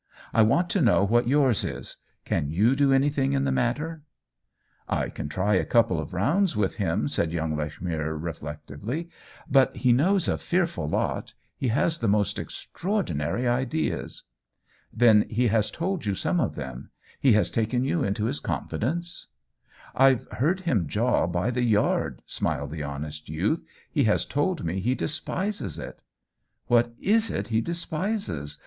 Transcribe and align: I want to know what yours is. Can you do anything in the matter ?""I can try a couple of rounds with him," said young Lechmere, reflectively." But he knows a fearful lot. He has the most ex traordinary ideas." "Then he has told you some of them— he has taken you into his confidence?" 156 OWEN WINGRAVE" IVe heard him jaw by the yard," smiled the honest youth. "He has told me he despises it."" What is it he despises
I 0.33 0.41
want 0.41 0.67
to 0.71 0.81
know 0.81 1.03
what 1.03 1.27
yours 1.27 1.63
is. 1.63 1.97
Can 2.25 2.49
you 2.49 2.75
do 2.75 2.91
anything 2.91 3.33
in 3.33 3.43
the 3.43 3.51
matter 3.51 4.01
?""I 4.89 5.09
can 5.09 5.29
try 5.29 5.53
a 5.53 5.63
couple 5.63 5.99
of 5.99 6.11
rounds 6.11 6.55
with 6.57 6.77
him," 6.77 7.07
said 7.07 7.31
young 7.31 7.55
Lechmere, 7.55 8.15
reflectively." 8.19 9.09
But 9.57 9.75
he 9.75 9.93
knows 9.93 10.27
a 10.27 10.39
fearful 10.39 10.89
lot. 10.89 11.35
He 11.55 11.67
has 11.67 11.99
the 11.99 12.07
most 12.07 12.39
ex 12.39 12.65
traordinary 12.73 13.47
ideas." 13.47 14.23
"Then 14.91 15.27
he 15.29 15.49
has 15.49 15.69
told 15.69 16.07
you 16.07 16.15
some 16.15 16.39
of 16.39 16.55
them— 16.55 16.89
he 17.21 17.33
has 17.33 17.51
taken 17.51 17.83
you 17.83 18.03
into 18.03 18.25
his 18.25 18.39
confidence?" 18.39 19.27
156 19.93 20.17
OWEN 20.17 20.37
WINGRAVE" 20.39 20.39
IVe 20.39 20.39
heard 20.39 20.59
him 20.61 20.87
jaw 20.87 21.27
by 21.27 21.51
the 21.51 21.61
yard," 21.63 22.23
smiled 22.25 22.71
the 22.71 22.81
honest 22.81 23.29
youth. 23.29 23.63
"He 23.91 24.05
has 24.05 24.25
told 24.25 24.63
me 24.65 24.79
he 24.79 24.95
despises 24.95 25.77
it."" 25.77 25.99
What 26.69 26.91
is 26.99 27.29
it 27.29 27.49
he 27.49 27.61
despises 27.61 28.57